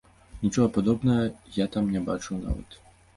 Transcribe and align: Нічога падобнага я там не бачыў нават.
Нічога 0.43 0.69
падобнага 0.77 1.27
я 1.57 1.67
там 1.75 1.91
не 1.97 2.01
бачыў 2.09 2.41
нават. 2.47 2.79